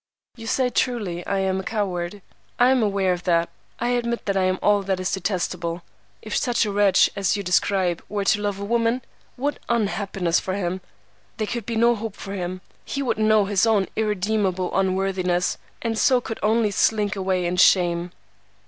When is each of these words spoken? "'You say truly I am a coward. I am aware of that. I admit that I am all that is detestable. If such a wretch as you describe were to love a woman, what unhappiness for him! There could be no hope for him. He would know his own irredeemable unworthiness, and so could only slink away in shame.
"'You 0.35 0.47
say 0.47 0.71
truly 0.71 1.23
I 1.27 1.37
am 1.41 1.59
a 1.59 1.63
coward. 1.63 2.23
I 2.57 2.71
am 2.71 2.81
aware 2.81 3.13
of 3.13 3.21
that. 3.25 3.49
I 3.79 3.89
admit 3.89 4.25
that 4.25 4.35
I 4.35 4.45
am 4.45 4.57
all 4.59 4.81
that 4.81 4.99
is 4.99 5.11
detestable. 5.11 5.83
If 6.23 6.35
such 6.35 6.65
a 6.65 6.71
wretch 6.71 7.11
as 7.15 7.37
you 7.37 7.43
describe 7.43 8.01
were 8.09 8.25
to 8.25 8.41
love 8.41 8.59
a 8.59 8.65
woman, 8.65 9.03
what 9.35 9.59
unhappiness 9.69 10.39
for 10.39 10.55
him! 10.55 10.81
There 11.37 11.45
could 11.45 11.67
be 11.67 11.75
no 11.75 11.93
hope 11.93 12.15
for 12.15 12.33
him. 12.33 12.61
He 12.83 13.03
would 13.03 13.19
know 13.19 13.45
his 13.45 13.67
own 13.67 13.85
irredeemable 13.95 14.75
unworthiness, 14.75 15.59
and 15.83 15.95
so 15.99 16.19
could 16.19 16.39
only 16.41 16.71
slink 16.71 17.15
away 17.15 17.45
in 17.45 17.57
shame. 17.57 18.11